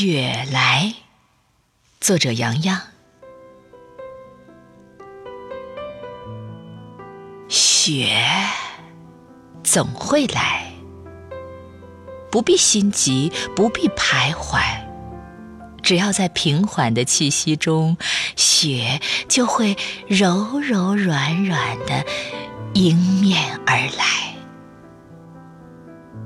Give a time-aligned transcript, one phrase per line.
[0.00, 0.94] 雪来，
[2.00, 2.80] 作者杨洋。
[7.48, 8.16] 雪
[9.64, 10.70] 总会来，
[12.30, 14.62] 不必心急，不必徘徊，
[15.82, 17.96] 只要在平缓的气息中，
[18.36, 19.76] 雪就会
[20.06, 22.06] 柔柔软软的
[22.74, 24.27] 迎面而来。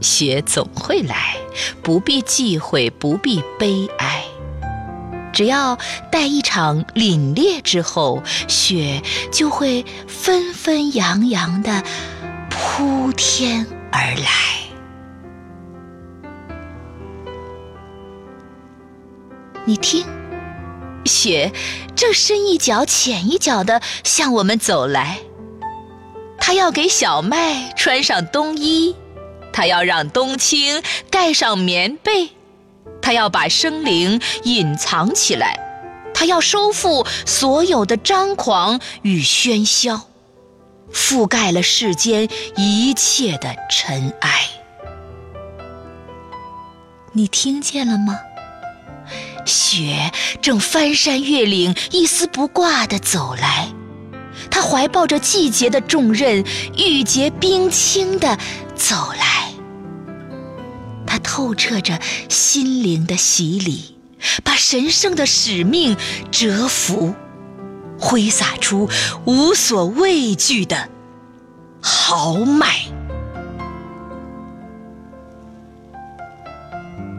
[0.00, 1.36] 雪总会来，
[1.82, 4.24] 不必忌讳，不必悲哀。
[5.32, 5.78] 只要
[6.10, 11.82] 待一场凛冽之后，雪就会纷纷扬扬的
[12.48, 14.30] 铺天而来。
[19.64, 20.04] 你听，
[21.04, 21.52] 雪
[21.94, 25.20] 正深一脚浅一脚的向我们走来，
[26.38, 28.96] 它要给小麦穿上冬衣。
[29.60, 32.30] 他要让冬青盖上棉被，
[33.02, 35.60] 他要把生灵隐藏起来，
[36.14, 40.08] 他要收复所有的张狂与喧嚣，
[40.90, 44.48] 覆盖了世间一切的尘埃。
[47.12, 48.18] 你听见了吗？
[49.44, 53.68] 雪正翻山越岭、一丝不挂地走来，
[54.50, 56.42] 他怀抱着季节的重任，
[56.78, 58.38] 玉洁冰清地
[58.74, 59.49] 走来。
[61.20, 63.96] 透彻着心灵的洗礼，
[64.42, 65.96] 把神圣的使命
[66.30, 67.14] 折服，
[67.98, 68.88] 挥洒出
[69.24, 70.88] 无所畏惧的
[71.80, 72.68] 豪迈。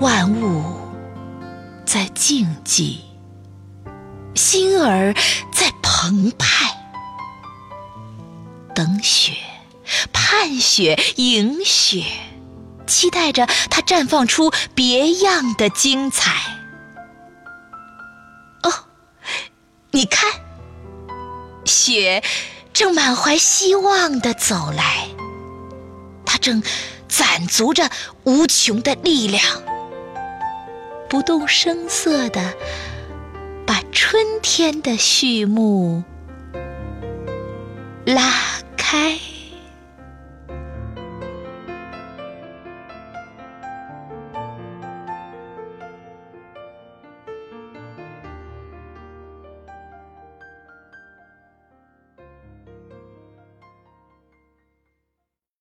[0.00, 0.64] 万物
[1.84, 2.96] 在静寂，
[4.34, 5.14] 心儿
[5.52, 6.76] 在澎湃，
[8.74, 9.34] 等雪，
[10.12, 12.04] 盼雪，迎雪。
[12.86, 16.32] 期待着它绽放出别样的精彩。
[18.62, 18.72] 哦，
[19.90, 20.30] 你看，
[21.64, 22.22] 雪
[22.72, 25.08] 正满怀希望的走来，
[26.24, 26.62] 它正
[27.08, 27.90] 攒足着
[28.24, 29.44] 无穷的力量，
[31.08, 32.54] 不动声色的
[33.66, 36.02] 把春天的序幕
[38.04, 38.32] 拉
[38.76, 39.18] 开。